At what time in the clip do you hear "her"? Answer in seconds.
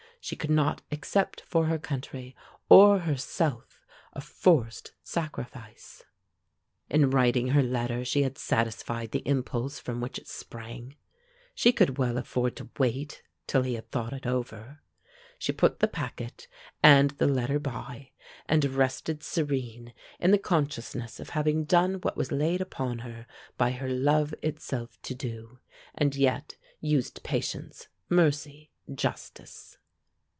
1.65-1.79, 7.47-7.63, 22.99-23.25, 23.71-23.89